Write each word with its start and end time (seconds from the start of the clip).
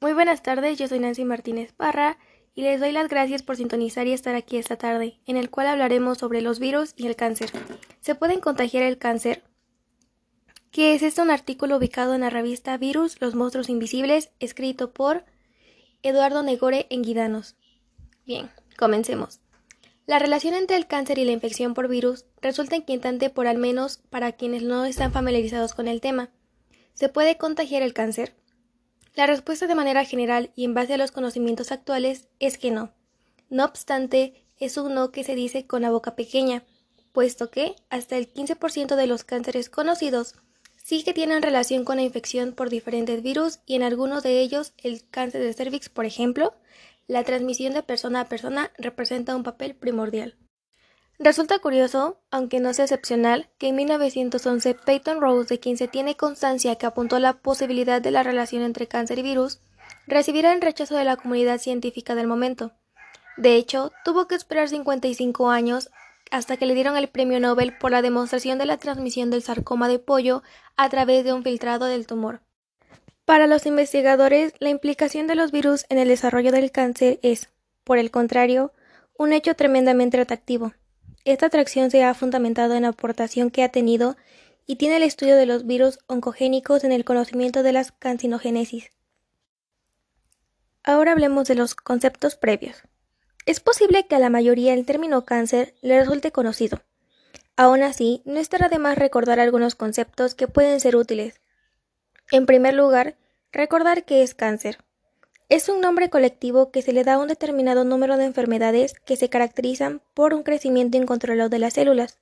Muy 0.00 0.12
buenas 0.12 0.44
tardes, 0.44 0.78
yo 0.78 0.86
soy 0.86 1.00
Nancy 1.00 1.24
Martínez 1.24 1.72
Parra 1.72 2.18
y 2.54 2.62
les 2.62 2.78
doy 2.78 2.92
las 2.92 3.08
gracias 3.08 3.42
por 3.42 3.56
sintonizar 3.56 4.06
y 4.06 4.12
estar 4.12 4.36
aquí 4.36 4.56
esta 4.56 4.76
tarde, 4.76 5.18
en 5.26 5.36
el 5.36 5.50
cual 5.50 5.66
hablaremos 5.66 6.18
sobre 6.18 6.40
los 6.40 6.60
virus 6.60 6.94
y 6.96 7.08
el 7.08 7.16
cáncer. 7.16 7.50
¿Se 8.00 8.14
pueden 8.14 8.38
contagiar 8.38 8.84
el 8.84 8.98
cáncer? 8.98 9.42
¿Qué 10.70 10.94
es 10.94 11.02
esto? 11.02 11.22
Un 11.22 11.32
artículo 11.32 11.78
ubicado 11.78 12.14
en 12.14 12.20
la 12.20 12.30
revista 12.30 12.76
Virus, 12.76 13.20
los 13.20 13.34
monstruos 13.34 13.68
invisibles, 13.68 14.30
escrito 14.38 14.92
por 14.92 15.24
Eduardo 16.04 16.44
Negore 16.44 16.86
en 16.90 17.02
Guidanos. 17.02 17.56
Bien, 18.24 18.50
comencemos. 18.76 19.40
La 20.06 20.20
relación 20.20 20.54
entre 20.54 20.76
el 20.76 20.86
cáncer 20.86 21.18
y 21.18 21.24
la 21.24 21.32
infección 21.32 21.74
por 21.74 21.88
virus 21.88 22.24
resulta 22.40 22.76
inquietante 22.76 23.30
por 23.30 23.48
al 23.48 23.58
menos 23.58 23.98
para 24.10 24.30
quienes 24.30 24.62
no 24.62 24.84
están 24.84 25.10
familiarizados 25.10 25.74
con 25.74 25.88
el 25.88 26.00
tema. 26.00 26.30
¿Se 26.94 27.08
puede 27.08 27.36
contagiar 27.36 27.82
el 27.82 27.94
cáncer? 27.94 28.36
La 29.18 29.26
respuesta 29.26 29.66
de 29.66 29.74
manera 29.74 30.04
general 30.04 30.52
y 30.54 30.64
en 30.64 30.74
base 30.74 30.94
a 30.94 30.96
los 30.96 31.10
conocimientos 31.10 31.72
actuales 31.72 32.28
es 32.38 32.56
que 32.56 32.70
no. 32.70 32.92
No 33.50 33.64
obstante, 33.64 34.44
es 34.60 34.76
un 34.76 34.94
no 34.94 35.10
que 35.10 35.24
se 35.24 35.34
dice 35.34 35.66
con 35.66 35.82
la 35.82 35.90
boca 35.90 36.14
pequeña, 36.14 36.62
puesto 37.10 37.50
que 37.50 37.74
hasta 37.90 38.16
el 38.16 38.32
15% 38.32 38.94
de 38.94 39.06
los 39.08 39.24
cánceres 39.24 39.70
conocidos 39.70 40.36
sí 40.76 41.02
que 41.02 41.14
tienen 41.14 41.42
relación 41.42 41.84
con 41.84 41.96
la 41.96 42.04
infección 42.04 42.52
por 42.52 42.70
diferentes 42.70 43.20
virus 43.24 43.58
y 43.66 43.74
en 43.74 43.82
algunos 43.82 44.22
de 44.22 44.38
ellos, 44.38 44.72
el 44.78 45.02
cáncer 45.10 45.42
de 45.42 45.52
cervix, 45.52 45.88
por 45.88 46.04
ejemplo, 46.04 46.54
la 47.08 47.24
transmisión 47.24 47.74
de 47.74 47.82
persona 47.82 48.20
a 48.20 48.28
persona 48.28 48.70
representa 48.78 49.34
un 49.34 49.42
papel 49.42 49.74
primordial. 49.74 50.36
Resulta 51.20 51.58
curioso, 51.58 52.20
aunque 52.30 52.60
no 52.60 52.72
sea 52.72 52.84
excepcional, 52.84 53.48
que 53.58 53.68
en 53.68 53.76
1911 53.76 54.74
Peyton 54.74 55.20
Rose, 55.20 55.48
de 55.48 55.58
quien 55.58 55.76
se 55.76 55.88
tiene 55.88 56.16
constancia 56.16 56.76
que 56.76 56.86
apuntó 56.86 57.18
la 57.18 57.34
posibilidad 57.34 58.00
de 58.00 58.12
la 58.12 58.22
relación 58.22 58.62
entre 58.62 58.86
cáncer 58.86 59.18
y 59.18 59.22
virus, 59.22 59.60
recibiera 60.06 60.52
el 60.52 60.60
rechazo 60.60 60.96
de 60.96 61.04
la 61.04 61.16
comunidad 61.16 61.58
científica 61.58 62.14
del 62.14 62.28
momento. 62.28 62.72
De 63.36 63.56
hecho, 63.56 63.90
tuvo 64.04 64.28
que 64.28 64.36
esperar 64.36 64.68
55 64.68 65.50
años 65.50 65.90
hasta 66.30 66.56
que 66.56 66.66
le 66.66 66.74
dieron 66.74 66.96
el 66.96 67.08
premio 67.08 67.40
Nobel 67.40 67.76
por 67.76 67.90
la 67.90 68.02
demostración 68.02 68.58
de 68.58 68.66
la 68.66 68.76
transmisión 68.76 69.30
del 69.30 69.42
sarcoma 69.42 69.88
de 69.88 69.98
pollo 69.98 70.44
a 70.76 70.88
través 70.88 71.24
de 71.24 71.32
un 71.32 71.42
filtrado 71.42 71.86
del 71.86 72.06
tumor. 72.06 72.42
Para 73.24 73.48
los 73.48 73.66
investigadores, 73.66 74.54
la 74.60 74.70
implicación 74.70 75.26
de 75.26 75.34
los 75.34 75.50
virus 75.50 75.84
en 75.88 75.98
el 75.98 76.08
desarrollo 76.08 76.52
del 76.52 76.70
cáncer 76.70 77.18
es, 77.22 77.48
por 77.82 77.98
el 77.98 78.10
contrario, 78.12 78.72
un 79.16 79.32
hecho 79.32 79.54
tremendamente 79.54 80.20
atractivo. 80.20 80.72
Esta 81.24 81.46
atracción 81.46 81.90
se 81.90 82.04
ha 82.04 82.14
fundamentado 82.14 82.74
en 82.74 82.82
la 82.82 82.88
aportación 82.88 83.50
que 83.50 83.62
ha 83.62 83.68
tenido 83.70 84.16
y 84.66 84.76
tiene 84.76 84.96
el 84.96 85.02
estudio 85.02 85.36
de 85.36 85.46
los 85.46 85.66
virus 85.66 85.98
oncogénicos 86.06 86.84
en 86.84 86.92
el 86.92 87.04
conocimiento 87.04 87.62
de 87.62 87.72
la 87.72 87.84
cancinogénesis. 87.98 88.90
Ahora 90.84 91.12
hablemos 91.12 91.48
de 91.48 91.54
los 91.54 91.74
conceptos 91.74 92.36
previos. 92.36 92.82
Es 93.46 93.60
posible 93.60 94.06
que 94.06 94.14
a 94.14 94.18
la 94.18 94.30
mayoría 94.30 94.74
el 94.74 94.86
término 94.86 95.24
cáncer 95.24 95.74
le 95.80 95.98
resulte 95.98 96.32
conocido. 96.32 96.82
Aún 97.56 97.82
así, 97.82 98.22
no 98.24 98.38
estará 98.38 98.68
de 98.68 98.78
más 98.78 98.96
recordar 98.96 99.40
algunos 99.40 99.74
conceptos 99.74 100.34
que 100.34 100.48
pueden 100.48 100.80
ser 100.80 100.96
útiles. 100.96 101.40
En 102.30 102.46
primer 102.46 102.74
lugar, 102.74 103.16
recordar 103.52 104.04
qué 104.04 104.22
es 104.22 104.34
cáncer. 104.34 104.78
Es 105.48 105.70
un 105.70 105.80
nombre 105.80 106.10
colectivo 106.10 106.70
que 106.70 106.82
se 106.82 106.92
le 106.92 107.04
da 107.04 107.14
a 107.14 107.18
un 107.18 107.28
determinado 107.28 107.82
número 107.82 108.18
de 108.18 108.26
enfermedades 108.26 108.92
que 109.06 109.16
se 109.16 109.30
caracterizan 109.30 110.02
por 110.12 110.34
un 110.34 110.42
crecimiento 110.42 110.98
incontrolado 110.98 111.48
de 111.48 111.58
las 111.58 111.72
células. 111.72 112.18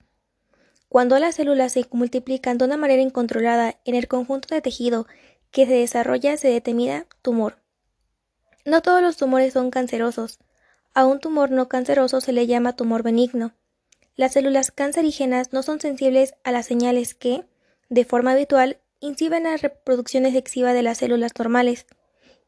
Cuando 0.89 1.19
las 1.19 1.35
células 1.35 1.73
se 1.73 1.85
multiplican 1.91 2.57
de 2.57 2.67
una 2.67 2.77
manera 2.77 3.03
incontrolada 3.03 3.81
en 3.85 3.97
el 3.97 4.07
conjunto 4.07 4.55
de 4.55 4.61
tejido 4.61 5.09
que 5.51 5.67
se 5.67 5.73
desarrolla 5.73 6.37
se 6.37 6.47
determina 6.49 7.07
tumor. 7.21 7.57
No 8.65 8.81
todos 8.81 9.03
los 9.03 9.17
tumores 9.17 9.55
son 9.55 9.71
cancerosos. 9.71 10.39
A 10.95 11.05
un 11.05 11.19
tumor 11.19 11.51
no 11.51 11.69
canceroso 11.69 12.21
se 12.21 12.33
le 12.33 12.47
llama 12.47 12.77
tumor 12.77 13.03
benigno. 13.03 13.55
Las 14.15 14.35
células 14.35 14.71
cancerígenas 14.71 15.53
no 15.53 15.65
son 15.65 15.81
sensibles 15.81 16.35
a 16.45 16.53
las 16.53 16.67
señales 16.67 17.15
que, 17.15 17.45
de 17.89 18.05
forma 18.05 18.33
habitual, 18.33 18.79
inciden 19.01 19.49
a 19.49 19.57
reproducción 19.57 20.27
excesiva 20.27 20.73
de 20.73 20.83
las 20.85 20.99
células 20.99 21.33
normales 21.37 21.87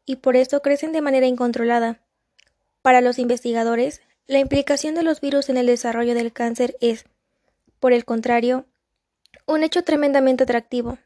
y 0.09 0.17
por 0.17 0.37
eso 0.37 0.63
crecen 0.63 0.93
de 0.93 1.03
manera 1.03 1.27
incontrolada. 1.27 2.01
Para 2.83 3.01
los 3.01 3.19
investigadores, 3.19 4.01
la 4.27 4.39
implicación 4.39 4.95
de 4.95 5.03
los 5.03 5.21
virus 5.21 5.49
en 5.49 5.59
el 5.59 5.67
desarrollo 5.67 6.15
del 6.15 6.33
cáncer 6.33 6.77
es, 6.81 7.05
por 7.79 7.93
el 7.93 8.05
contrario, 8.05 8.65
un 9.47 9.63
hecho 9.63 9.85
tremendamente 9.85 10.45
atractivo. 10.45 10.99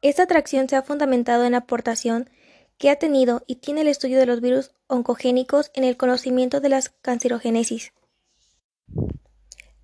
Esta 0.00 0.22
atracción 0.22 0.68
se 0.68 0.76
ha 0.76 0.82
fundamentado 0.82 1.44
en 1.44 1.52
la 1.52 1.58
aportación 1.58 2.30
que 2.78 2.90
ha 2.90 2.96
tenido 2.96 3.42
y 3.46 3.56
tiene 3.56 3.82
el 3.82 3.88
estudio 3.88 4.18
de 4.18 4.26
los 4.26 4.40
virus 4.40 4.72
oncogénicos 4.86 5.70
en 5.74 5.84
el 5.84 5.96
conocimiento 5.96 6.60
de 6.60 6.70
la 6.70 6.82
cancerogénesis. 7.02 7.92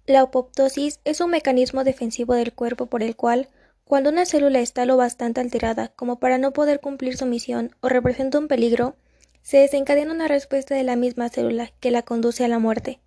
La 0.07 0.23
apoptosis 0.23 1.01
es 1.05 1.21
un 1.21 1.31
mecanismo 1.31 1.85
defensivo 1.85 2.35
del 2.35 2.53
cuerpo 2.55 2.87
por 2.87 3.03
el 3.03 3.15
cual 3.15 3.49
cuando 3.85 4.11
una 4.11 4.27
célula 4.27 4.61
está 4.61 4.87
lo 4.87 4.97
bastante 4.97 5.41
alterada 5.41 5.89
como 5.89 6.19
para 6.19 6.39
no 6.39 6.53
poder 6.53 6.81
cumplir 6.81 7.17
su 7.17 7.27
misión 7.27 7.77
o 7.81 7.89
representa 7.89 8.39
un 8.39 8.49
peligro, 8.49 8.97
se 9.43 9.59
desencadena 9.59 10.13
una 10.13 10.29
respuesta 10.29 10.75
de 10.75 10.85
la 10.85 10.97
misma 10.97 11.29
célula 11.29 11.73
que 11.81 11.91
la 11.91 12.03
conduce 12.03 12.45
a 12.45 12.49
la 12.49 12.59
muerte. 12.59 13.01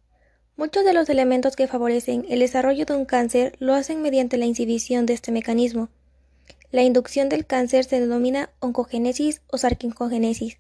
Muchos 0.58 0.86
de 0.86 0.94
los 0.94 1.10
elementos 1.10 1.56
que 1.56 1.68
favorecen 1.68 2.26
el 2.30 2.40
desarrollo 2.40 2.86
de 2.86 2.96
un 2.96 3.06
cáncer 3.06 3.56
lo 3.60 3.74
hacen 3.74 4.02
mediante 4.02 4.38
la 4.38 4.46
inhibición 4.46 5.06
de 5.06 5.14
este 5.14 5.32
mecanismo. 5.32 5.90
La 6.72 6.84
inducción 6.84 7.30
del 7.30 7.46
cáncer 7.46 7.86
se 7.86 8.00
denomina 8.00 8.50
oncogénesis 8.60 9.42
o 9.48 9.58
sarquicogénesis. 9.58 10.58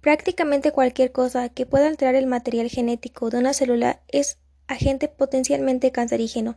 Prácticamente 0.00 0.72
cualquier 0.72 1.12
cosa 1.12 1.48
que 1.48 1.64
pueda 1.66 1.86
alterar 1.86 2.14
el 2.14 2.26
material 2.26 2.68
genético 2.68 3.30
de 3.30 3.38
una 3.38 3.54
célula 3.54 4.00
es 4.08 4.38
agente 4.66 5.08
potencialmente 5.08 5.92
cancerígeno. 5.92 6.56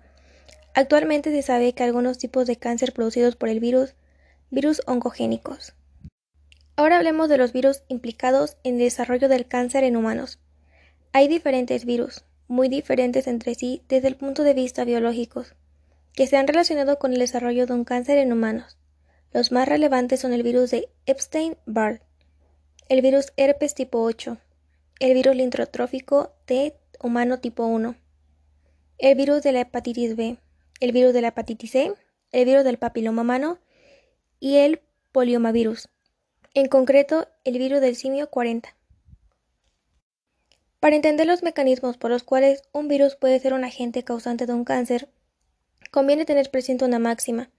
Actualmente 0.78 1.32
se 1.32 1.42
sabe 1.42 1.72
que 1.72 1.84
algunos 1.84 2.18
tipos 2.18 2.48
de 2.48 2.58
cáncer 2.58 2.92
producidos 2.92 3.38
por 3.38 3.48
el 3.48 3.62
virus, 3.62 3.96
virus 4.52 4.82
oncogénicos. 4.86 5.74
Ahora 6.76 6.98
hablemos 6.98 7.30
de 7.30 7.38
los 7.38 7.54
virus 7.54 7.84
implicados 7.88 8.58
en 8.66 8.74
el 8.74 8.80
desarrollo 8.82 9.30
del 9.30 9.48
cáncer 9.48 9.86
en 9.86 9.96
humanos. 9.96 10.38
Hay 11.14 11.30
diferentes 11.30 11.86
virus, 11.86 12.26
muy 12.50 12.68
diferentes 12.68 13.26
entre 13.28 13.56
sí 13.56 13.84
desde 13.88 14.10
el 14.10 14.18
punto 14.18 14.44
de 14.44 14.54
vista 14.54 14.84
biológico, 14.84 15.46
que 16.12 16.28
se 16.28 16.36
han 16.36 16.46
relacionado 16.46 17.00
con 17.00 17.14
el 17.14 17.20
desarrollo 17.20 17.66
de 17.68 17.74
un 17.74 17.86
cáncer 17.86 18.18
en 18.18 18.34
humanos. 18.34 18.78
Los 19.32 19.54
más 19.54 19.70
relevantes 19.70 20.20
son 20.20 20.34
el 20.34 20.44
virus 20.44 20.72
de 20.72 20.90
Epstein-Barr, 21.06 22.02
el 22.90 23.02
virus 23.02 23.32
herpes 23.38 23.76
tipo 23.76 24.02
8, 24.02 24.38
el 25.00 25.14
virus 25.14 25.38
lintrotrófico 25.38 26.34
T 26.44 26.76
humano 27.02 27.40
tipo 27.40 27.66
1, 27.66 27.96
el 28.98 29.16
virus 29.16 29.42
de 29.42 29.54
la 29.54 29.62
hepatitis 29.62 30.18
B, 30.18 30.38
el 30.80 30.92
virus 30.92 31.14
de 31.14 31.22
la 31.22 31.30
hepatitis 31.30 31.72
C, 31.72 31.94
el 32.32 32.46
virus 32.46 32.64
del 32.64 32.78
papiloma 32.78 33.22
humano 33.22 33.60
y 34.40 34.58
el 34.58 34.82
poliomavirus, 35.12 35.90
en 36.54 36.68
concreto 36.68 37.28
el 37.44 37.58
virus 37.58 37.82
del 37.82 37.96
simio 37.96 38.30
40. 38.30 38.76
Para 40.80 40.96
entender 40.96 41.26
los 41.26 41.42
mecanismos 41.42 41.98
por 41.98 42.12
los 42.12 42.24
cuales 42.24 42.64
un 42.72 42.88
virus 42.88 43.16
puede 43.16 43.40
ser 43.40 43.54
un 43.54 43.64
agente 43.64 44.04
causante 44.04 44.46
de 44.46 44.54
un 44.54 44.66
cáncer, 44.66 45.10
conviene 45.92 46.26
tener 46.26 46.52
presente 46.52 46.86
una 46.86 47.00
máxima. 47.00 47.50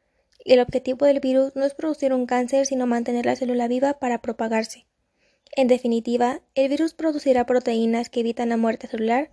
El 0.45 0.61
objetivo 0.61 1.07
del 1.07 1.19
virus 1.19 1.57
no 1.57 1.65
es 1.65 1.75
producir 1.75 2.13
un 2.13 2.27
cáncer, 2.27 2.67
sino 2.67 2.87
mantener 2.87 3.27
la 3.27 3.35
célula 3.35 3.67
viva 3.67 3.99
para 3.99 4.23
propagarse. 4.23 4.87
En 5.57 5.67
definitiva, 5.69 6.41
el 6.55 6.69
virus 6.69 6.95
producirá 6.95 7.47
proteínas 7.47 8.11
que 8.11 8.21
evitan 8.21 8.51
la 8.51 8.57
muerte 8.57 8.87
celular 8.87 9.31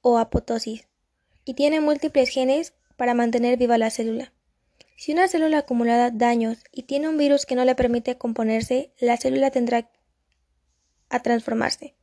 o 0.00 0.18
apoptosis, 0.18 0.86
y 1.46 1.54
tiene 1.54 1.80
múltiples 1.80 2.28
genes 2.28 2.74
para 2.96 3.14
mantener 3.14 3.56
viva 3.56 3.78
la 3.78 3.88
célula. 3.88 4.34
Si 4.96 5.12
una 5.12 5.28
célula 5.28 5.58
acumula 5.58 6.10
daños 6.10 6.58
y 6.72 6.82
tiene 6.82 7.08
un 7.08 7.16
virus 7.16 7.46
que 7.46 7.54
no 7.54 7.64
le 7.64 7.74
permite 7.74 8.18
componerse, 8.18 8.92
la 8.98 9.16
célula 9.16 9.50
tendrá 9.50 9.88
a 11.08 11.22
transformarse. 11.22 11.94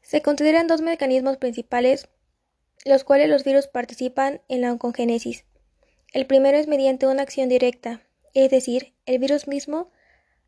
Se 0.00 0.22
consideran 0.22 0.66
dos 0.66 0.80
mecanismos 0.80 1.36
principales 1.36 2.08
los 2.84 3.04
cuales 3.04 3.28
los 3.28 3.44
virus 3.44 3.66
participan 3.66 4.42
en 4.48 4.60
la 4.60 4.72
oncogénesis. 4.72 5.44
El 6.12 6.26
primero 6.26 6.58
es 6.58 6.68
mediante 6.68 7.06
una 7.06 7.22
acción 7.22 7.48
directa, 7.48 8.02
es 8.34 8.50
decir, 8.50 8.94
el 9.06 9.18
virus 9.18 9.48
mismo, 9.48 9.90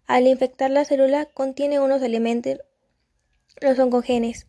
al 0.07 0.27
infectar 0.27 0.71
la 0.71 0.85
célula, 0.85 1.27
contiene 1.27 1.81
unos 1.81 2.03
elementos, 2.03 2.61
los 3.61 3.79
oncogenes, 3.79 4.47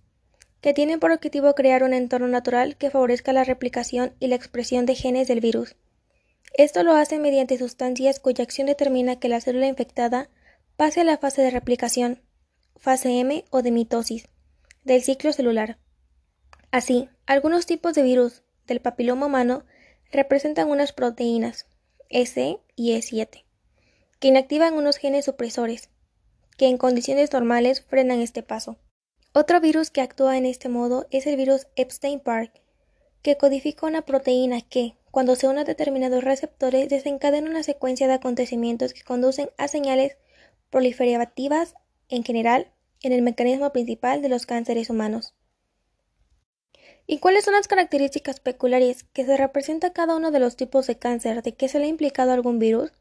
que 0.67 0.73
tienen 0.73 0.99
por 0.99 1.13
objetivo 1.13 1.55
crear 1.55 1.81
un 1.81 1.93
entorno 1.93 2.27
natural 2.27 2.75
que 2.75 2.89
favorezca 2.89 3.31
la 3.31 3.45
replicación 3.45 4.13
y 4.19 4.27
la 4.27 4.35
expresión 4.35 4.85
de 4.85 4.95
genes 4.95 5.29
del 5.29 5.39
virus. 5.39 5.77
Esto 6.57 6.83
lo 6.83 6.93
hace 6.93 7.19
mediante 7.19 7.57
sustancias 7.57 8.19
cuya 8.19 8.43
acción 8.43 8.67
determina 8.67 9.17
que 9.17 9.29
la 9.29 9.39
célula 9.39 9.67
infectada 9.67 10.29
pase 10.75 10.99
a 10.99 11.03
la 11.05 11.19
fase 11.19 11.41
de 11.41 11.51
replicación, 11.51 12.21
fase 12.75 13.17
M 13.17 13.45
o 13.49 13.61
de 13.61 13.71
mitosis, 13.71 14.27
del 14.83 15.01
ciclo 15.03 15.31
celular. 15.31 15.77
Así, 16.69 17.07
algunos 17.27 17.65
tipos 17.65 17.93
de 17.93 18.03
virus 18.03 18.43
del 18.65 18.81
papiloma 18.81 19.27
humano 19.27 19.63
representan 20.11 20.67
unas 20.67 20.91
proteínas, 20.91 21.65
S 22.09 22.59
y 22.75 22.91
E7, 22.91 23.45
que 24.19 24.27
inactivan 24.27 24.73
unos 24.73 24.97
genes 24.97 25.23
supresores, 25.23 25.91
que 26.57 26.67
en 26.67 26.77
condiciones 26.77 27.31
normales 27.31 27.85
frenan 27.85 28.19
este 28.19 28.43
paso. 28.43 28.77
Otro 29.39 29.61
virus 29.61 29.91
que 29.91 30.01
actúa 30.01 30.35
en 30.35 30.47
este 30.47 30.67
modo 30.67 31.05
es 31.11 31.27
el 31.27 31.35
virus 31.35 31.67
Epstein-Barr, 31.75 32.51
que 33.21 33.37
codifica 33.37 33.85
una 33.85 34.01
proteína 34.01 34.61
que, 34.61 34.95
cuando 35.11 35.35
se 35.35 35.47
une 35.47 35.61
a 35.61 35.63
determinados 35.63 36.23
receptores, 36.23 36.89
desencadena 36.89 37.47
una 37.47 37.61
secuencia 37.61 38.07
de 38.07 38.13
acontecimientos 38.13 38.95
que 38.95 39.03
conducen 39.03 39.51
a 39.59 39.67
señales 39.67 40.17
proliferativas 40.71 41.75
en 42.09 42.23
general 42.23 42.71
en 43.03 43.11
el 43.11 43.21
mecanismo 43.21 43.71
principal 43.71 44.23
de 44.23 44.29
los 44.29 44.47
cánceres 44.47 44.89
humanos. 44.89 45.35
¿Y 47.05 47.19
cuáles 47.19 47.45
son 47.45 47.53
las 47.53 47.67
características 47.67 48.39
peculiares 48.39 49.03
que 49.03 49.23
se 49.23 49.37
representa 49.37 49.93
cada 49.93 50.15
uno 50.15 50.31
de 50.31 50.39
los 50.39 50.55
tipos 50.55 50.87
de 50.87 50.97
cáncer 50.97 51.43
de 51.43 51.53
que 51.53 51.69
se 51.69 51.77
le 51.77 51.85
ha 51.85 51.89
implicado 51.89 52.31
algún 52.31 52.57
virus? 52.57 52.91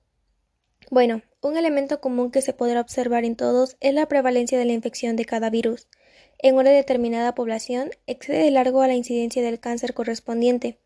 Bueno, 0.91 1.23
un 1.41 1.57
elemento 1.57 2.03
común 2.03 2.31
que 2.31 2.43
se 2.43 2.53
podrá 2.53 2.83
observar 2.83 3.25
en 3.25 3.37
todos 3.37 3.79
es 3.81 3.95
la 3.95 4.07
prevalencia 4.07 4.59
de 4.59 4.67
la 4.67 4.75
infección 4.75 5.17
de 5.17 5.25
cada 5.25 5.49
virus. 5.49 5.89
En 6.39 6.57
una 6.57 6.71
determinada 6.71 7.35
población 7.35 7.91
excede 8.07 8.45
de 8.45 8.51
largo 8.51 8.83
a 8.83 8.89
la 8.89 8.95
incidencia 8.95 9.43
del 9.43 9.59
cáncer 9.59 9.95
correspondiente. 9.95 10.79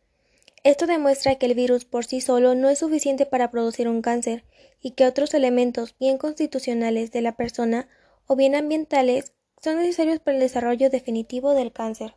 Esto 0.63 0.87
demuestra 0.87 1.37
que 1.37 1.47
el 1.47 1.55
virus 1.55 1.85
por 1.85 2.05
sí 2.05 2.21
solo 2.21 2.55
no 2.55 2.69
es 2.69 2.79
suficiente 2.79 3.27
para 3.27 3.51
producir 3.51 3.89
un 3.89 4.03
cáncer 4.03 4.45
y 4.81 4.93
que 4.93 5.07
otros 5.07 5.35
elementos 5.35 5.97
bien 5.99 6.19
constitucionales 6.19 7.11
de 7.11 7.23
la 7.23 7.33
persona 7.33 7.89
o 8.27 8.37
bien 8.37 8.55
ambientales 8.55 9.33
son 9.61 9.79
necesarios 9.79 10.21
para 10.21 10.37
el 10.37 10.43
desarrollo 10.43 10.89
definitivo 10.89 11.53
del 11.55 11.73
cáncer. 11.73 12.15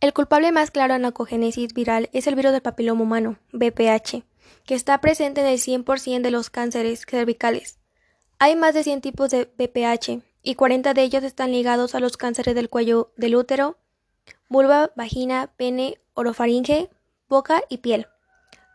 El 0.00 0.12
culpable 0.12 0.52
más 0.52 0.70
claro 0.70 0.94
en 0.94 1.02
la 1.02 1.12
viral 1.74 2.08
es 2.12 2.26
el 2.26 2.34
virus 2.34 2.52
del 2.52 2.62
papiloma 2.62 3.02
humano, 3.02 3.38
BPH, 3.52 4.22
que 4.64 4.74
está 4.74 4.98
presente 5.00 5.40
en 5.40 5.48
el 5.48 5.58
100% 5.58 6.22
de 6.22 6.30
los 6.30 6.50
cánceres 6.50 7.04
cervicales. 7.08 7.78
Hay 8.38 8.56
más 8.56 8.74
de 8.74 8.84
100 8.84 9.00
tipos 9.02 9.30
de 9.30 9.44
BPH 9.44 10.22
y 10.42 10.54
40 10.54 10.94
de 10.94 11.02
ellos 11.02 11.22
están 11.24 11.52
ligados 11.52 11.94
a 11.94 12.00
los 12.00 12.16
cánceres 12.16 12.54
del 12.54 12.68
cuello 12.68 13.12
del 13.16 13.36
útero, 13.36 13.78
vulva, 14.48 14.92
vagina, 14.96 15.52
pene, 15.56 15.98
orofaringe, 16.14 16.90
boca 17.28 17.62
y 17.68 17.78
piel. 17.78 18.06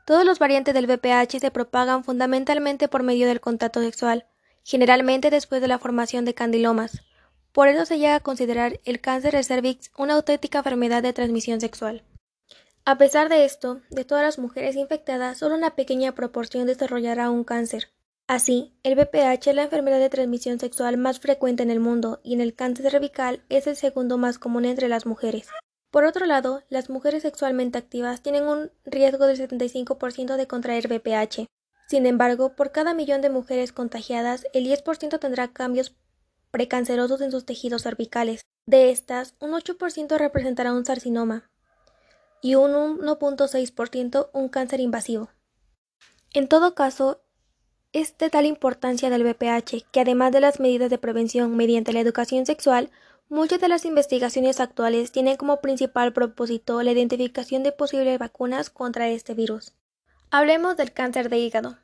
Todos 0.06 0.24
los 0.24 0.40
variantes 0.40 0.74
del 0.74 0.88
BPH 0.88 1.40
se 1.40 1.52
propagan 1.52 2.04
fundamentalmente 2.04 2.88
por 2.88 3.04
medio 3.04 3.28
del 3.28 3.42
contacto 3.42 3.82
sexual, 3.82 4.28
generalmente 4.64 5.30
después 5.32 5.62
de 5.62 5.68
la 5.68 5.80
formación 5.80 6.26
de 6.26 6.36
candilomas. 6.36 7.02
Por 7.52 7.70
eso 7.70 7.86
se 7.86 7.98
llega 7.98 8.16
a 8.16 8.20
considerar 8.20 8.80
el 8.84 9.02
cáncer 9.02 9.34
de 9.34 9.44
cervix 9.44 9.90
una 9.98 10.16
auténtica 10.16 10.60
enfermedad 10.60 11.02
de 11.02 11.14
transmisión 11.14 11.62
sexual. 11.62 12.04
A 12.84 13.00
pesar 13.00 13.30
de 13.30 13.46
esto, 13.46 13.82
de 13.90 14.06
todas 14.06 14.24
las 14.24 14.38
mujeres 14.38 14.76
infectadas, 14.76 15.40
solo 15.40 15.56
una 15.56 15.76
pequeña 15.76 16.12
proporción 16.12 16.68
desarrollará 16.68 17.32
un 17.32 17.44
cáncer. 17.44 17.88
Así, 18.28 18.74
el 18.82 18.96
VPH 18.96 19.52
es 19.52 19.56
la 19.56 19.64
enfermedad 19.64 20.00
de 20.00 20.10
transmisión 20.10 20.60
sexual 20.60 20.98
más 20.98 21.20
frecuente 21.20 21.62
en 21.62 21.70
el 21.70 21.80
mundo 21.80 22.22
y 22.24 22.34
en 22.34 22.42
el 22.42 22.56
cáncer 22.56 22.90
cervical 22.90 23.44
es 23.50 23.68
el 23.68 23.76
segundo 23.76 24.18
más 24.18 24.40
común 24.40 24.66
entre 24.66 24.90
las 24.90 25.06
mujeres. 25.06 25.48
Por 25.92 26.06
otro 26.06 26.26
lado, 26.26 26.64
las 26.70 26.90
mujeres 26.90 27.22
sexualmente 27.22 27.78
activas 27.78 28.24
tienen 28.24 28.48
un 28.48 28.72
riesgo 28.84 29.28
del 29.28 29.38
75% 29.38 30.38
de 30.38 30.48
contraer 30.48 30.88
VPH. 30.88 31.46
Sin 31.88 32.08
embargo, 32.08 32.56
por 32.56 32.72
cada 32.72 32.96
millón 32.96 33.22
de 33.22 33.30
mujeres 33.30 33.72
contagiadas, 33.72 34.48
el 34.54 34.66
10% 34.66 35.20
tendrá 35.20 35.54
cambios 35.54 35.96
precancerosos 36.50 37.22
en 37.22 37.30
sus 37.30 37.46
tejidos 37.46 37.84
cervicales. 37.84 38.42
De 38.66 38.90
estas, 38.90 39.36
un 39.40 39.52
8% 39.52 40.18
representará 40.18 40.74
un 40.74 40.84
carcinoma 40.84 41.52
y 42.42 42.56
un 42.56 42.72
1.6% 42.72 44.30
un 44.34 44.50
cáncer 44.50 44.80
invasivo. 44.80 45.30
En 46.34 46.48
todo 46.50 46.74
caso, 46.76 47.25
es 47.96 48.18
de 48.18 48.30
tal 48.30 48.46
importancia 48.46 49.10
del 49.10 49.24
VPH 49.24 49.86
que 49.90 50.02
además 50.02 50.34
de 50.34 50.42
las 50.42 50.60
medidas 50.60 50.90
de 50.90 50.98
prevención 50.98 51.56
mediante 51.56 51.94
la 51.94 52.02
educación 52.02 52.46
sexual, 52.46 52.92
muchas 53.30 53.62
de 53.62 53.70
las 53.70 53.86
investigaciones 53.86 54.60
actuales 54.60 55.14
tienen 55.14 55.38
como 55.38 55.62
principal 55.62 56.12
propósito 56.12 56.84
la 56.84 56.92
identificación 56.92 57.64
de 57.64 57.72
posibles 57.72 58.20
vacunas 58.20 58.70
contra 58.70 59.08
este 59.08 59.34
virus. 59.34 59.72
Hablemos 60.30 60.76
del 60.76 60.92
cáncer 60.92 61.30
de 61.30 61.38
hígado. 61.38 61.78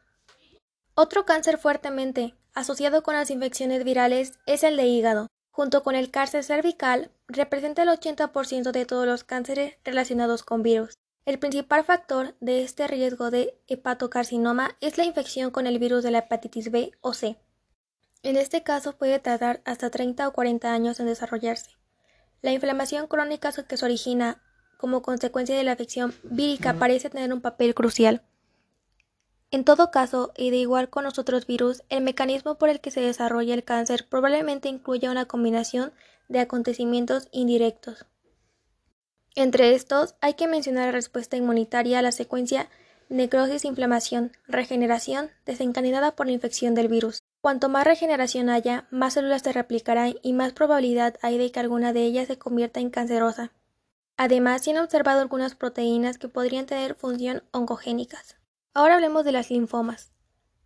Otro 0.95 1.25
cáncer 1.25 1.57
fuertemente 1.57 2.35
asociado 2.53 3.03
con 3.03 3.15
las 3.15 3.31
infecciones 3.31 3.85
virales 3.85 4.33
es 4.45 4.63
el 4.63 4.75
de 4.75 4.87
hígado. 4.87 5.27
Junto 5.49 5.81
con 5.81 5.95
el 5.95 6.11
cáncer 6.11 6.43
cervical, 6.43 7.09
representa 7.29 7.83
el 7.83 7.89
80% 7.89 8.71
de 8.71 8.85
todos 8.85 9.05
los 9.05 9.23
cánceres 9.23 9.75
relacionados 9.85 10.43
con 10.43 10.61
virus. 10.61 10.97
El 11.23 11.37
principal 11.37 11.83
factor 11.83 12.35
de 12.39 12.63
este 12.63 12.87
riesgo 12.87 13.29
de 13.29 13.55
hepatocarcinoma 13.67 14.75
es 14.81 14.97
la 14.97 15.05
infección 15.05 15.51
con 15.51 15.67
el 15.67 15.77
virus 15.77 16.03
de 16.03 16.09
la 16.09 16.19
hepatitis 16.19 16.71
B 16.71 16.91
o 16.99 17.13
C. 17.13 17.37
En 18.23 18.37
este 18.37 18.63
caso 18.63 18.97
puede 18.97 19.19
tardar 19.19 19.61
hasta 19.63 19.91
30 19.91 20.27
o 20.27 20.33
40 20.33 20.73
años 20.73 20.99
en 20.99 21.05
desarrollarse. 21.05 21.77
La 22.41 22.51
inflamación 22.53 23.05
crónica 23.05 23.51
que 23.51 23.77
se 23.77 23.85
origina 23.85 24.41
como 24.77 25.03
consecuencia 25.03 25.55
de 25.55 25.63
la 25.63 25.73
infección 25.73 26.11
vírica 26.23 26.73
parece 26.73 27.11
tener 27.11 27.31
un 27.31 27.41
papel 27.41 27.75
crucial. 27.75 28.23
En 29.51 29.63
todo 29.63 29.91
caso, 29.91 30.31
y 30.35 30.49
de 30.49 30.57
igual 30.57 30.89
con 30.89 31.03
los 31.03 31.19
otros 31.19 31.45
virus, 31.45 31.83
el 31.89 32.01
mecanismo 32.01 32.55
por 32.55 32.69
el 32.69 32.81
que 32.81 32.89
se 32.89 33.01
desarrolla 33.01 33.53
el 33.53 33.63
cáncer 33.63 34.07
probablemente 34.09 34.69
incluya 34.69 35.11
una 35.11 35.25
combinación 35.25 35.93
de 36.29 36.39
acontecimientos 36.39 37.27
indirectos. 37.31 38.07
Entre 39.35 39.73
estos, 39.75 40.15
hay 40.19 40.33
que 40.33 40.47
mencionar 40.47 40.87
la 40.87 40.91
respuesta 40.91 41.37
inmunitaria 41.37 41.99
a 41.99 42.01
la 42.01 42.11
secuencia 42.11 42.69
necrosis-inflamación, 43.09 44.31
regeneración, 44.47 45.31
desencadenada 45.45 46.15
por 46.15 46.27
la 46.27 46.31
infección 46.31 46.75
del 46.75 46.87
virus. 46.87 47.19
Cuanto 47.41 47.69
más 47.69 47.85
regeneración 47.85 48.49
haya, 48.49 48.87
más 48.89 49.13
células 49.13 49.41
se 49.41 49.51
replicarán 49.51 50.15
y 50.21 50.33
más 50.33 50.53
probabilidad 50.53 51.17
hay 51.21 51.37
de 51.37 51.51
que 51.51 51.59
alguna 51.59 51.91
de 51.91 52.03
ellas 52.03 52.27
se 52.27 52.37
convierta 52.37 52.79
en 52.79 52.89
cancerosa. 52.89 53.51
Además, 54.17 54.63
se 54.63 54.71
han 54.71 54.77
observado 54.77 55.21
algunas 55.21 55.55
proteínas 55.55 56.17
que 56.17 56.27
podrían 56.27 56.65
tener 56.65 56.95
función 56.95 57.43
oncogénicas. 57.51 58.37
Ahora 58.73 58.95
hablemos 58.95 59.25
de 59.25 59.31
las 59.31 59.49
linfomas. 59.49 60.11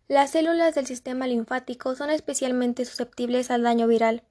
Las 0.08 0.30
células 0.30 0.74
del 0.74 0.86
sistema 0.86 1.26
linfático 1.26 1.96
son 1.96 2.10
especialmente 2.10 2.84
susceptibles 2.84 3.50
al 3.50 3.62
daño 3.62 3.88
viral. 3.88 4.22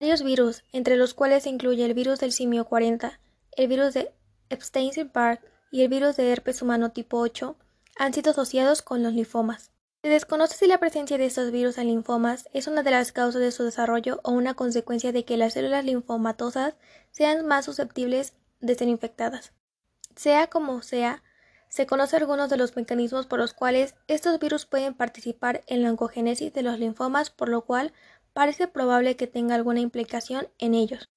Varios 0.00 0.22
virus, 0.22 0.64
entre 0.72 0.96
los 0.96 1.14
cuales 1.14 1.44
se 1.44 1.50
incluye 1.50 1.84
el 1.84 1.94
virus 1.94 2.18
del 2.18 2.32
simio 2.32 2.64
40, 2.64 3.20
el 3.56 3.68
virus 3.68 3.94
de 3.94 4.12
Epstein-Barr 4.50 5.40
y 5.70 5.82
el 5.82 5.88
virus 5.88 6.16
de 6.16 6.30
herpes 6.30 6.62
humano 6.62 6.92
tipo 6.92 7.18
8, 7.18 7.56
han 7.96 8.12
sido 8.12 8.30
asociados 8.30 8.82
con 8.82 9.02
los 9.02 9.12
linfomas. 9.12 9.70
Se 10.02 10.08
desconoce 10.08 10.56
si 10.56 10.66
la 10.66 10.78
presencia 10.78 11.16
de 11.16 11.26
estos 11.26 11.50
virus 11.50 11.78
en 11.78 11.86
linfomas 11.86 12.48
es 12.52 12.66
una 12.66 12.82
de 12.82 12.90
las 12.90 13.10
causas 13.10 13.40
de 13.40 13.50
su 13.50 13.64
desarrollo 13.64 14.20
o 14.22 14.32
una 14.32 14.54
consecuencia 14.54 15.12
de 15.12 15.24
que 15.24 15.36
las 15.36 15.54
células 15.54 15.84
linfomatosas 15.84 16.74
sean 17.10 17.46
más 17.46 17.64
susceptibles 17.64 18.34
de 18.60 18.74
ser 18.74 18.88
infectadas. 18.88 19.52
Sea 20.14 20.48
como 20.48 20.82
sea, 20.82 21.22
se 21.68 21.86
conocen 21.86 22.20
algunos 22.20 22.50
de 22.50 22.56
los 22.56 22.76
mecanismos 22.76 23.26
por 23.26 23.38
los 23.38 23.54
cuales 23.54 23.94
estos 24.06 24.38
virus 24.38 24.66
pueden 24.66 24.94
participar 24.94 25.64
en 25.66 25.82
la 25.82 25.90
oncogénesis 25.90 26.52
de 26.52 26.62
los 26.62 26.78
linfomas, 26.78 27.30
por 27.30 27.48
lo 27.48 27.62
cual 27.62 27.92
parece 28.32 28.68
probable 28.68 29.16
que 29.16 29.26
tenga 29.26 29.54
alguna 29.54 29.80
implicación 29.80 30.48
en 30.58 30.74
ellos. 30.74 31.08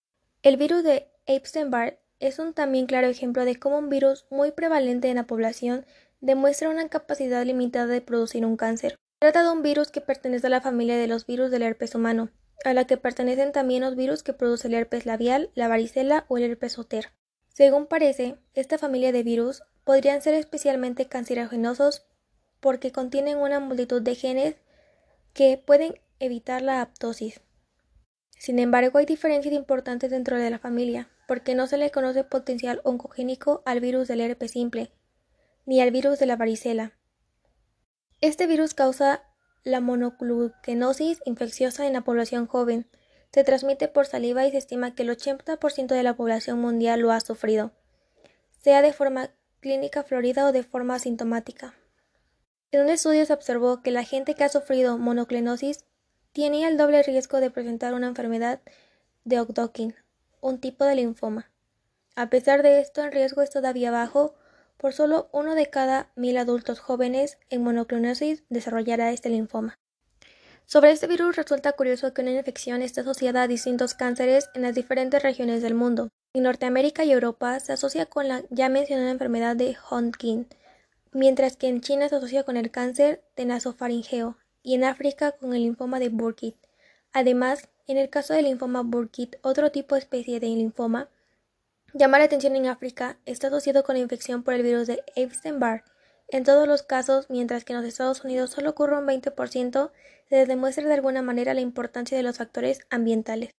El 0.41 0.57
virus 0.57 0.83
de 0.83 1.11
Epstein-Barr 1.25 1.99
es 2.19 2.39
un 2.39 2.53
también 2.53 2.87
claro 2.87 3.07
ejemplo 3.07 3.45
de 3.45 3.57
cómo 3.57 3.77
un 3.77 3.89
virus 3.89 4.25
muy 4.29 4.51
prevalente 4.51 5.09
en 5.09 5.15
la 5.15 5.27
población 5.27 5.85
demuestra 6.19 6.69
una 6.69 6.89
capacidad 6.89 7.45
limitada 7.45 7.87
de 7.87 8.01
producir 8.01 8.45
un 8.45 8.57
cáncer. 8.57 8.95
Trata 9.19 9.43
de 9.43 9.51
un 9.51 9.61
virus 9.61 9.91
que 9.91 10.01
pertenece 10.01 10.47
a 10.47 10.49
la 10.49 10.61
familia 10.61 10.97
de 10.97 11.07
los 11.07 11.25
virus 11.25 11.51
del 11.51 11.63
herpes 11.63 11.95
humano, 11.95 12.29
a 12.65 12.73
la 12.73 12.85
que 12.85 12.97
pertenecen 12.97 13.51
también 13.51 13.81
los 13.81 13.95
virus 13.95 14.23
que 14.23 14.33
producen 14.33 14.73
el 14.73 14.79
herpes 14.79 15.05
labial, 15.05 15.51
la 15.55 15.67
varicela 15.67 16.25
o 16.27 16.37
el 16.37 16.43
herpes 16.43 16.73
zoster. 16.73 17.11
Según 17.47 17.87
parece, 17.87 18.35
esta 18.53 18.77
familia 18.77 19.11
de 19.11 19.23
virus 19.23 19.63
podrían 19.83 20.21
ser 20.21 20.33
especialmente 20.33 21.07
cancerogenosos 21.07 22.05
porque 22.59 22.91
contienen 22.91 23.37
una 23.37 23.59
multitud 23.59 24.01
de 24.01 24.15
genes 24.15 24.55
que 25.33 25.61
pueden 25.63 25.99
evitar 26.19 26.61
la 26.61 26.81
aptosis. 26.81 27.41
Sin 28.37 28.59
embargo, 28.59 28.97
hay 28.99 29.05
diferencias 29.05 29.53
importantes 29.53 30.11
dentro 30.11 30.37
de 30.37 30.49
la 30.49 30.59
familia, 30.59 31.09
porque 31.27 31.53
no 31.53 31.67
se 31.67 31.77
le 31.77 31.91
conoce 31.91 32.23
potencial 32.23 32.81
oncogénico 32.83 33.61
al 33.65 33.79
virus 33.79 34.07
del 34.07 34.21
herpes 34.21 34.51
simple, 34.51 34.91
ni 35.65 35.81
al 35.81 35.91
virus 35.91 36.17
de 36.17 36.25
la 36.25 36.37
varicela. 36.37 36.93
Este 38.21 38.47
virus 38.47 38.73
causa 38.73 39.23
la 39.63 39.81
monoclugenosis 39.81 41.19
infecciosa 41.25 41.85
en 41.85 41.93
la 41.93 42.01
población 42.01 42.47
joven. 42.47 42.89
Se 43.31 43.43
transmite 43.43 43.89
por 43.89 44.05
saliva 44.05 44.47
y 44.47 44.51
se 44.51 44.57
estima 44.57 44.95
que 44.95 45.03
el 45.03 45.09
80% 45.09 45.87
de 45.87 46.03
la 46.03 46.15
población 46.15 46.59
mundial 46.59 47.01
lo 47.01 47.11
ha 47.11 47.19
sufrido, 47.19 47.73
sea 48.63 48.81
de 48.81 48.93
forma 48.93 49.29
clínica 49.59 50.03
florida 50.03 50.47
o 50.47 50.53
de 50.53 50.63
forma 50.63 50.95
asintomática. 50.95 51.75
En 52.71 52.81
un 52.81 52.89
estudio 52.89 53.25
se 53.25 53.33
observó 53.33 53.81
que 53.81 53.91
la 53.91 54.03
gente 54.03 54.33
que 54.33 54.45
ha 54.45 54.49
sufrido 54.49 54.97
monoclenosis 54.97 55.85
tenía 56.31 56.69
el 56.69 56.77
doble 56.77 57.03
riesgo 57.03 57.39
de 57.39 57.51
presentar 57.51 57.93
una 57.93 58.07
enfermedad 58.07 58.61
de 59.25 59.39
Hodgkin, 59.41 59.95
un 60.47 60.59
tipo 60.59 60.85
de 60.85 60.95
linfoma. 60.95 61.51
A 62.15 62.29
pesar 62.29 62.63
de 62.63 62.79
esto, 62.79 63.03
el 63.03 63.11
riesgo 63.11 63.41
es 63.41 63.49
todavía 63.49 63.91
bajo, 63.91 64.35
por 64.77 64.93
solo 64.93 65.29
uno 65.31 65.55
de 65.55 65.69
cada 65.69 66.11
mil 66.15 66.37
adultos 66.37 66.79
jóvenes 66.79 67.37
en 67.49 67.63
monoclenosis 67.63 68.43
desarrollará 68.49 69.11
este 69.11 69.29
linfoma. 69.29 69.77
Sobre 70.65 70.91
este 70.91 71.07
virus 71.07 71.35
resulta 71.35 71.73
curioso 71.73 72.13
que 72.13 72.21
una 72.21 72.31
infección 72.31 72.81
esté 72.81 73.01
asociada 73.01 73.43
a 73.43 73.47
distintos 73.47 73.93
cánceres 73.93 74.49
en 74.53 74.63
las 74.63 74.75
diferentes 74.75 75.23
regiones 75.23 75.61
del 75.61 75.73
mundo. 75.73 76.09
En 76.33 76.43
Norteamérica 76.43 77.03
y 77.03 77.11
Europa 77.11 77.59
se 77.59 77.73
asocia 77.73 78.05
con 78.05 78.27
la 78.27 78.43
ya 78.49 78.69
mencionada 78.69 79.11
enfermedad 79.11 79.55
de 79.55 79.77
Hodgkin, 79.89 80.47
mientras 81.13 81.55
que 81.55 81.67
en 81.67 81.81
China 81.81 82.09
se 82.09 82.17
asocia 82.17 82.43
con 82.43 82.57
el 82.57 82.71
cáncer 82.71 83.23
de 83.35 83.45
nasofaringeo 83.45 84.37
y 84.61 84.75
en 84.75 84.83
África 84.83 85.31
con 85.31 85.53
el 85.53 85.61
linfoma 85.61 85.99
de 85.99 86.09
Burkitt. 86.09 86.57
Además, 87.13 87.69
en 87.87 87.97
el 87.97 88.09
caso 88.09 88.33
del 88.33 88.45
linfoma 88.45 88.81
Burkitt, 88.81 89.37
otro 89.41 89.71
tipo 89.71 89.95
de 89.95 89.99
especie 89.99 90.39
de 90.39 90.47
linfoma, 90.47 91.09
llamar 91.93 92.19
la 92.19 92.25
atención 92.25 92.55
en 92.55 92.67
África, 92.67 93.17
está 93.25 93.47
asociado 93.47 93.83
con 93.83 93.95
la 93.95 94.01
infección 94.01 94.43
por 94.43 94.53
el 94.53 94.63
virus 94.63 94.87
de 94.87 95.03
Epstein-Barr. 95.15 95.83
En 96.27 96.43
todos 96.43 96.67
los 96.67 96.83
casos, 96.83 97.29
mientras 97.29 97.63
que 97.63 97.73
en 97.73 97.79
los 97.79 97.87
Estados 97.87 98.23
Unidos 98.25 98.51
solo 98.51 98.71
ocurre 98.71 98.97
un 98.97 99.07
20%, 99.07 99.91
se 100.29 100.45
demuestra 100.45 100.85
de 100.85 100.93
alguna 100.93 101.21
manera 101.21 101.53
la 101.53 101.61
importancia 101.61 102.17
de 102.17 102.23
los 102.23 102.37
factores 102.37 102.81
ambientales. 102.89 103.51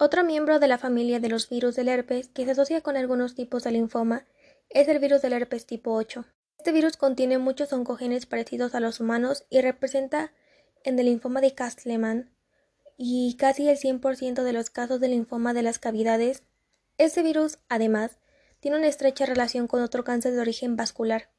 Otro 0.00 0.24
miembro 0.24 0.58
de 0.58 0.68
la 0.68 0.78
familia 0.78 1.20
de 1.20 1.28
los 1.28 1.48
virus 1.48 1.76
del 1.76 1.88
herpes 1.88 2.28
que 2.28 2.44
se 2.44 2.52
asocia 2.52 2.80
con 2.80 2.96
algunos 2.96 3.34
tipos 3.34 3.64
de 3.64 3.72
linfoma 3.72 4.24
es 4.70 4.88
el 4.88 5.00
virus 5.00 5.22
del 5.22 5.34
herpes 5.34 5.66
tipo 5.66 5.92
8. 5.92 6.24
Este 6.56 6.72
virus 6.72 6.96
contiene 6.96 7.38
muchos 7.38 7.72
oncogenes 7.72 8.24
parecidos 8.24 8.74
a 8.74 8.80
los 8.80 9.00
humanos 9.00 9.44
y 9.50 9.60
representa 9.60 10.32
en 10.84 10.98
el 10.98 11.06
linfoma 11.06 11.40
de 11.40 11.54
Castleman 11.54 12.30
y 12.98 13.36
casi 13.36 13.68
el 13.68 13.78
100% 13.78 14.42
de 14.42 14.52
los 14.52 14.70
casos 14.70 15.00
de 15.00 15.08
linfoma 15.08 15.54
de 15.54 15.62
las 15.62 15.78
cavidades. 15.78 16.42
Este 16.98 17.22
virus, 17.22 17.58
además, 17.68 18.18
tiene 18.60 18.76
una 18.76 18.88
estrecha 18.88 19.24
relación 19.24 19.68
con 19.68 19.82
otro 19.82 20.02
cáncer 20.02 20.34
de 20.34 20.40
origen 20.40 20.76
vascular, 20.76 21.30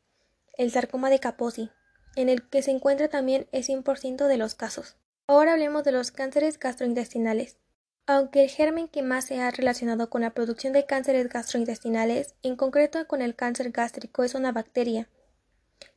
el 0.57 0.71
sarcoma 0.71 1.09
de 1.09 1.19
Kaposi, 1.19 1.69
en 2.15 2.29
el 2.29 2.47
que 2.47 2.61
se 2.61 2.71
encuentra 2.71 3.09
también 3.09 3.47
el 3.51 3.63
100% 3.63 4.27
de 4.27 4.37
los 4.37 4.55
casos. 4.55 4.95
Ahora 5.27 5.51
hablemos 5.51 5.83
de 5.83 5.91
los 5.91 6.11
cánceres 6.11 6.57
gastrointestinales. 6.57 7.57
Aunque 8.07 8.43
el 8.43 8.49
germen 8.49 8.87
que 8.87 9.03
más 9.03 9.25
se 9.25 9.39
ha 9.39 9.51
relacionado 9.51 10.09
con 10.09 10.21
la 10.21 10.33
producción 10.33 10.73
de 10.73 10.85
cánceres 10.85 11.27
gastrointestinales, 11.27 12.35
en 12.41 12.55
concreto 12.55 13.05
con 13.05 13.21
el 13.21 13.35
cáncer 13.35 13.69
gástrico, 13.71 14.23
es 14.23 14.33
una 14.33 14.51
bacteria, 14.51 15.09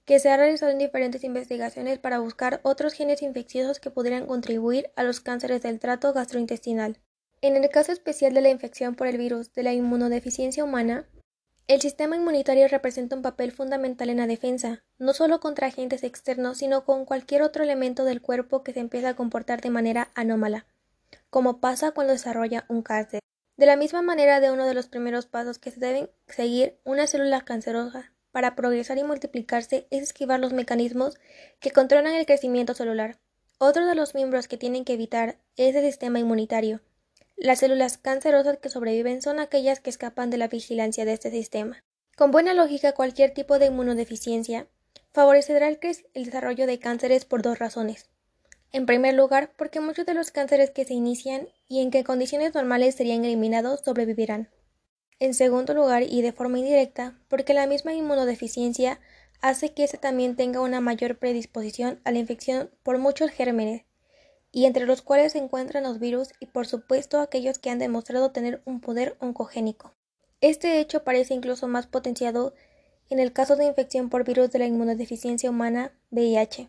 que 0.04 0.18
se 0.18 0.30
ha 0.30 0.36
realizado 0.36 0.72
en 0.72 0.78
diferentes 0.78 1.24
investigaciones 1.24 1.98
para 1.98 2.18
buscar 2.18 2.60
otros 2.62 2.92
genes 2.92 3.22
infecciosos 3.22 3.80
que 3.80 3.90
pudieran 3.90 4.26
contribuir 4.26 4.90
a 4.96 5.02
los 5.02 5.20
cánceres 5.20 5.62
del 5.62 5.80
trato 5.80 6.12
gastrointestinal. 6.12 6.98
En 7.40 7.56
el 7.56 7.68
caso 7.70 7.92
especial 7.92 8.34
de 8.34 8.40
la 8.40 8.50
infección 8.50 8.94
por 8.94 9.06
el 9.06 9.18
virus 9.18 9.52
de 9.52 9.62
la 9.62 9.72
inmunodeficiencia 9.72 10.64
humana, 10.64 11.08
el 11.68 11.80
sistema 11.80 12.16
inmunitario 12.16 12.66
representa 12.68 13.16
un 13.16 13.22
papel 13.22 13.52
fundamental 13.52 14.10
en 14.10 14.18
la 14.18 14.26
defensa, 14.26 14.84
no 14.98 15.12
solo 15.12 15.40
contra 15.40 15.68
agentes 15.68 16.02
externos, 16.02 16.58
sino 16.58 16.84
con 16.84 17.04
cualquier 17.04 17.42
otro 17.42 17.62
elemento 17.62 18.04
del 18.04 18.20
cuerpo 18.20 18.62
que 18.62 18.72
se 18.72 18.80
empieza 18.80 19.10
a 19.10 19.16
comportar 19.16 19.60
de 19.60 19.70
manera 19.70 20.10
anómala 20.14 20.66
como 21.32 21.60
pasa 21.60 21.92
cuando 21.92 22.12
desarrolla 22.12 22.66
un 22.68 22.82
cáncer. 22.82 23.20
De 23.56 23.64
la 23.64 23.76
misma 23.76 24.02
manera, 24.02 24.38
de 24.40 24.50
uno 24.50 24.66
de 24.66 24.74
los 24.74 24.86
primeros 24.88 25.24
pasos 25.24 25.58
que 25.58 25.70
se 25.70 25.80
deben 25.80 26.10
seguir 26.26 26.78
una 26.84 27.06
célula 27.06 27.40
cancerosa 27.40 28.12
para 28.32 28.56
progresar 28.56 28.98
y 28.98 29.04
multiplicarse 29.04 29.86
es 29.90 30.02
esquivar 30.02 30.40
los 30.40 30.52
mecanismos 30.52 31.18
que 31.60 31.70
controlan 31.70 32.14
el 32.14 32.26
crecimiento 32.26 32.74
celular. 32.74 33.18
Otro 33.58 33.86
de 33.86 33.94
los 33.94 34.14
miembros 34.14 34.48
que 34.48 34.56
tienen 34.56 34.84
que 34.84 34.94
evitar 34.94 35.38
es 35.56 35.76
el 35.76 35.84
sistema 35.84 36.18
inmunitario. 36.18 36.80
Las 37.36 37.60
células 37.60 37.98
cancerosas 37.98 38.58
que 38.58 38.68
sobreviven 38.68 39.22
son 39.22 39.38
aquellas 39.38 39.80
que 39.80 39.90
escapan 39.90 40.30
de 40.30 40.38
la 40.38 40.48
vigilancia 40.48 41.04
de 41.04 41.12
este 41.12 41.30
sistema. 41.30 41.84
Con 42.16 42.30
buena 42.30 42.54
lógica, 42.54 42.92
cualquier 42.92 43.32
tipo 43.32 43.58
de 43.58 43.66
inmunodeficiencia 43.66 44.66
favorecerá 45.12 45.68
el, 45.68 45.78
el 46.14 46.24
desarrollo 46.24 46.66
de 46.66 46.78
cánceres 46.78 47.24
por 47.24 47.42
dos 47.42 47.58
razones. 47.58 48.08
En 48.72 48.86
primer 48.86 49.14
lugar, 49.14 49.52
porque 49.56 49.80
muchos 49.80 50.06
de 50.06 50.14
los 50.14 50.30
cánceres 50.30 50.70
que 50.70 50.84
se 50.84 50.94
inician 50.94 51.48
y 51.68 51.82
en 51.82 51.90
que 51.90 52.04
condiciones 52.04 52.54
normales 52.54 52.94
serían 52.94 53.24
eliminados 53.24 53.80
sobrevivirán. 53.84 54.48
En 55.22 55.34
segundo 55.34 55.72
lugar, 55.72 56.02
y 56.02 56.20
de 56.20 56.32
forma 56.32 56.58
indirecta, 56.58 57.16
porque 57.28 57.54
la 57.54 57.68
misma 57.68 57.94
inmunodeficiencia 57.94 58.98
hace 59.40 59.72
que 59.72 59.84
éste 59.84 59.96
también 59.96 60.34
tenga 60.34 60.60
una 60.60 60.80
mayor 60.80 61.16
predisposición 61.16 62.00
a 62.02 62.10
la 62.10 62.18
infección 62.18 62.70
por 62.82 62.98
muchos 62.98 63.30
gérmenes, 63.30 63.84
y 64.50 64.64
entre 64.64 64.84
los 64.84 65.00
cuales 65.00 65.30
se 65.30 65.38
encuentran 65.38 65.84
los 65.84 66.00
virus 66.00 66.30
y 66.40 66.46
por 66.46 66.66
supuesto 66.66 67.20
aquellos 67.20 67.60
que 67.60 67.70
han 67.70 67.78
demostrado 67.78 68.32
tener 68.32 68.62
un 68.64 68.80
poder 68.80 69.16
oncogénico. 69.20 69.94
Este 70.40 70.80
hecho 70.80 71.04
parece 71.04 71.34
incluso 71.34 71.68
más 71.68 71.86
potenciado 71.86 72.52
en 73.08 73.20
el 73.20 73.32
caso 73.32 73.54
de 73.54 73.66
infección 73.66 74.10
por 74.10 74.24
virus 74.24 74.50
de 74.50 74.58
la 74.58 74.66
inmunodeficiencia 74.66 75.50
humana 75.50 75.92
VIH. 76.10 76.68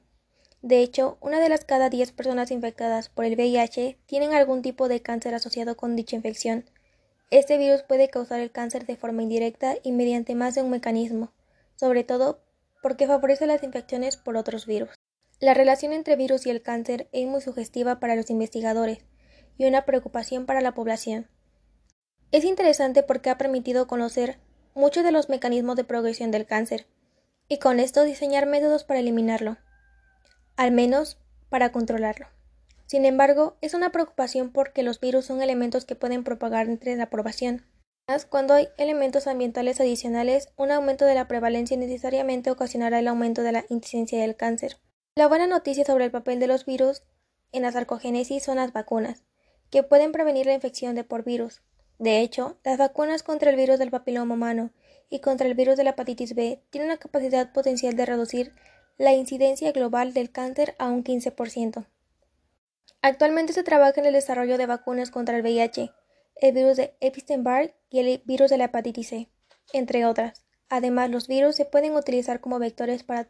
De 0.62 0.82
hecho, 0.82 1.18
una 1.22 1.40
de 1.40 1.50
las 1.50 1.66
cada 1.66 1.90
diez 1.90 2.12
personas 2.12 2.52
infectadas 2.52 3.10
por 3.10 3.26
el 3.26 3.34
VIH 3.34 3.98
tienen 4.06 4.32
algún 4.32 4.62
tipo 4.62 4.90
de 4.90 5.02
cáncer 5.02 5.34
asociado 5.34 5.76
con 5.76 5.96
dicha 5.96 6.16
infección. 6.16 6.66
Este 7.34 7.58
virus 7.58 7.82
puede 7.82 8.10
causar 8.10 8.40
el 8.42 8.52
cáncer 8.52 8.86
de 8.86 8.96
forma 8.96 9.24
indirecta 9.24 9.74
y 9.82 9.92
mediante 9.92 10.36
más 10.36 10.54
de 10.54 10.62
un 10.62 10.70
mecanismo, 10.70 11.34
sobre 11.76 12.04
todo 12.04 12.44
porque 12.84 13.08
favorece 13.08 13.48
las 13.48 13.64
infecciones 13.64 14.18
por 14.18 14.38
otros 14.38 14.68
virus. 14.68 14.92
La 15.40 15.56
relación 15.56 15.94
entre 15.94 16.16
virus 16.16 16.46
y 16.46 16.52
el 16.52 16.62
cáncer 16.62 17.10
es 17.12 17.26
muy 17.26 17.42
sugestiva 17.42 18.00
para 18.00 18.16
los 18.16 18.30
investigadores 18.30 19.00
y 19.58 19.66
una 19.66 19.84
preocupación 19.84 20.46
para 20.46 20.62
la 20.62 20.76
población. 20.76 21.28
Es 22.32 22.44
interesante 22.44 23.02
porque 23.02 23.32
ha 23.32 23.40
permitido 23.40 23.88
conocer 23.88 24.38
muchos 24.76 25.04
de 25.04 25.12
los 25.12 25.28
mecanismos 25.28 25.76
de 25.76 25.86
progresión 25.86 26.30
del 26.30 26.46
cáncer 26.46 26.86
y 27.48 27.58
con 27.58 27.80
esto 27.80 28.04
diseñar 28.04 28.46
métodos 28.46 28.84
para 28.84 29.00
eliminarlo 29.00 29.58
al 30.56 30.72
menos 30.72 31.18
para 31.50 31.72
controlarlo. 31.72 32.28
Sin 32.94 33.06
embargo, 33.06 33.58
es 33.62 33.74
una 33.74 33.92
preocupación 33.92 34.52
porque 34.52 34.84
los 34.84 35.00
virus 35.00 35.26
son 35.26 35.42
elementos 35.42 35.84
que 35.84 35.96
pueden 35.96 36.24
propagar 36.24 36.68
entre 36.70 36.96
la 36.96 37.10
población. 37.10 37.66
Además, 38.06 38.28
cuando 38.28 38.54
hay 38.54 38.68
elementos 38.78 39.26
ambientales 39.26 39.82
adicionales, 39.82 40.50
un 40.58 40.70
aumento 40.70 41.06
de 41.06 41.16
la 41.16 41.28
prevalencia 41.28 41.76
necesariamente 41.76 42.52
ocasionará 42.52 43.00
el 43.00 43.08
aumento 43.08 43.42
de 43.42 43.52
la 43.52 43.66
incidencia 43.70 44.22
del 44.22 44.36
cáncer. 44.36 44.78
La 45.16 45.28
buena 45.28 45.48
noticia 45.48 45.84
sobre 45.86 46.06
el 46.06 46.12
papel 46.12 46.40
de 46.40 46.46
los 46.46 46.68
virus 46.68 47.02
en 47.52 47.64
la 47.64 47.72
sarcogénesis 47.72 48.44
son 48.44 48.58
las 48.58 48.74
vacunas, 48.74 49.24
que 49.72 49.82
pueden 49.82 50.12
prevenir 50.12 50.46
la 50.46 50.54
infección 50.54 50.94
de 50.94 51.04
por 51.04 51.24
virus. 51.24 51.64
De 51.98 52.20
hecho, 52.20 52.60
las 52.64 52.78
vacunas 52.78 53.24
contra 53.24 53.50
el 53.50 53.56
virus 53.56 53.80
del 53.80 53.90
papiloma 53.90 54.36
humano 54.36 54.70
y 55.10 55.20
contra 55.20 55.48
el 55.48 55.56
virus 55.56 55.78
de 55.78 55.84
la 55.84 55.90
hepatitis 55.90 56.36
B 56.36 56.62
tienen 56.70 56.90
la 56.90 56.98
capacidad 56.98 57.54
potencial 57.54 57.96
de 57.96 58.06
reducir 58.06 58.54
la 59.00 59.14
incidencia 59.14 59.72
global 59.72 60.14
del 60.14 60.30
cáncer 60.30 60.76
a 60.78 60.90
un 60.90 61.04
15%. 61.04 61.88
Actualmente 63.06 63.52
se 63.52 63.64
trabaja 63.64 64.00
en 64.00 64.06
el 64.06 64.14
desarrollo 64.14 64.58
de 64.58 64.66
vacunas 64.66 65.12
contra 65.12 65.36
el 65.36 65.44
VIH, 65.44 65.92
el 66.38 66.54
virus 66.54 66.78
de 66.78 66.96
Epstein-Barr 67.02 67.76
y 67.90 68.00
el 68.00 68.22
virus 68.24 68.50
de 68.50 68.58
la 68.58 68.66
hepatitis 68.66 69.10
C, 69.10 69.30
entre 69.74 70.06
otras. 70.06 70.46
Además, 70.70 71.10
los 71.10 71.28
virus 71.28 71.58
se 71.58 71.66
pueden 71.66 71.98
utilizar 71.98 72.40
como 72.40 72.60
vectores 72.60 73.04
para 73.04 73.28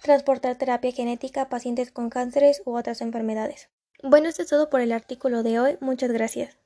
transportar 0.00 0.56
terapia 0.56 0.90
genética 0.90 1.42
a 1.42 1.48
pacientes 1.50 1.92
con 1.92 2.08
cánceres 2.08 2.62
u 2.64 2.78
otras 2.78 3.02
enfermedades. 3.02 3.68
Bueno, 4.02 4.30
esto 4.30 4.40
es 4.40 4.48
todo 4.48 4.70
por 4.70 4.80
el 4.80 4.90
artículo 4.90 5.42
de 5.42 5.60
hoy. 5.60 5.76
Muchas 5.82 6.10
gracias. 6.10 6.56